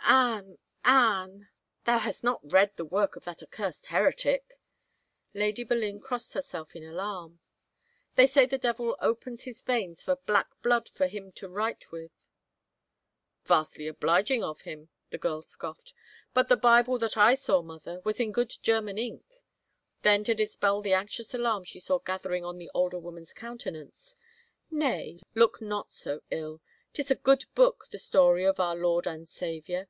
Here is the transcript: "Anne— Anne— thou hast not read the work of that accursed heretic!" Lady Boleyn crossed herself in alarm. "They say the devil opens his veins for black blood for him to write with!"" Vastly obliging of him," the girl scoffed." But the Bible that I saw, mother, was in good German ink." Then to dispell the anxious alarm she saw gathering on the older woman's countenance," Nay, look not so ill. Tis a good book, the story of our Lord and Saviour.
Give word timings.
"Anne— 0.10 0.58
Anne— 0.84 1.48
thou 1.84 1.98
hast 1.98 2.24
not 2.24 2.40
read 2.52 2.74
the 2.76 2.84
work 2.86 3.14
of 3.16 3.24
that 3.24 3.42
accursed 3.42 3.86
heretic!" 3.86 4.58
Lady 5.42 5.62
Boleyn 5.62 6.00
crossed 6.00 6.32
herself 6.32 6.74
in 6.74 6.82
alarm. 6.82 7.38
"They 8.16 8.26
say 8.26 8.46
the 8.46 8.58
devil 8.58 8.96
opens 9.00 9.44
his 9.44 9.62
veins 9.62 10.02
for 10.02 10.16
black 10.16 10.48
blood 10.62 10.88
for 10.88 11.06
him 11.06 11.30
to 11.32 11.48
write 11.50 11.92
with!"" 11.92 12.10
Vastly 13.44 13.86
obliging 13.86 14.42
of 14.42 14.62
him," 14.62 14.88
the 15.10 15.18
girl 15.18 15.42
scoffed." 15.42 15.92
But 16.34 16.48
the 16.48 16.56
Bible 16.56 16.98
that 16.98 17.16
I 17.18 17.34
saw, 17.34 17.62
mother, 17.62 18.00
was 18.02 18.18
in 18.18 18.32
good 18.32 18.52
German 18.62 18.96
ink." 18.98 19.42
Then 20.02 20.24
to 20.24 20.34
dispell 20.34 20.80
the 20.80 20.94
anxious 20.94 21.34
alarm 21.34 21.64
she 21.64 21.78
saw 21.78 21.98
gathering 22.00 22.44
on 22.44 22.58
the 22.58 22.70
older 22.74 22.98
woman's 22.98 23.34
countenance," 23.34 24.16
Nay, 24.70 25.20
look 25.34 25.60
not 25.60 25.92
so 25.92 26.22
ill. 26.30 26.62
Tis 26.94 27.12
a 27.12 27.14
good 27.14 27.44
book, 27.54 27.86
the 27.92 27.98
story 28.00 28.44
of 28.44 28.58
our 28.58 28.74
Lord 28.74 29.06
and 29.06 29.28
Saviour. 29.28 29.86